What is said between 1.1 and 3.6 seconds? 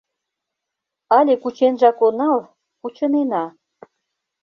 —Але кученжак онал, кучынена.